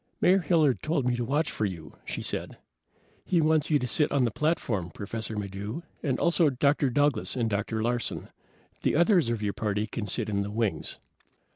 "Mayor 0.19 0.39
Hilliard 0.39 0.81
told 0.81 1.05
me 1.07 1.15
to 1.15 1.23
watch 1.23 1.51
for 1.51 1.65
you," 1.65 1.93
she 2.05 2.23
said. 2.23 2.57
"He 3.23 3.39
wants 3.39 3.69
you 3.69 3.77
to 3.77 3.85
sit 3.85 4.11
on 4.11 4.23
the 4.25 4.31
platform, 4.31 4.89
Professor 4.89 5.37
Maddox, 5.37 5.85
and 6.01 6.19
also 6.19 6.49
Dr. 6.49 6.89
Douglas 6.89 7.35
and 7.35 7.47
Dr. 7.47 7.83
Larsen. 7.83 8.29
The 8.81 8.95
others 8.95 9.29
of 9.29 9.43
your 9.43 9.53
party 9.53 9.85
can 9.85 10.07
sit 10.07 10.27
in 10.27 10.41
the 10.41 10.49
wings." 10.49 10.97